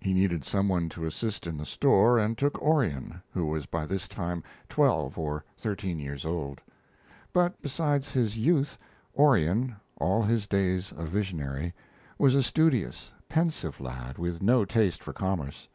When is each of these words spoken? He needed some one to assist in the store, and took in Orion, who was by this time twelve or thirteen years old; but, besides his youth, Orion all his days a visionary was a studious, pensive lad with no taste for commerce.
He 0.00 0.14
needed 0.14 0.46
some 0.46 0.66
one 0.70 0.88
to 0.88 1.04
assist 1.04 1.46
in 1.46 1.58
the 1.58 1.66
store, 1.66 2.18
and 2.18 2.38
took 2.38 2.54
in 2.54 2.62
Orion, 2.66 3.22
who 3.34 3.44
was 3.44 3.66
by 3.66 3.84
this 3.84 4.08
time 4.08 4.42
twelve 4.66 5.18
or 5.18 5.44
thirteen 5.58 5.98
years 5.98 6.24
old; 6.24 6.62
but, 7.34 7.60
besides 7.60 8.10
his 8.10 8.38
youth, 8.38 8.78
Orion 9.14 9.76
all 9.98 10.22
his 10.22 10.46
days 10.46 10.94
a 10.96 11.04
visionary 11.04 11.74
was 12.16 12.34
a 12.34 12.42
studious, 12.42 13.12
pensive 13.28 13.78
lad 13.78 14.16
with 14.16 14.40
no 14.40 14.64
taste 14.64 15.02
for 15.02 15.12
commerce. 15.12 15.68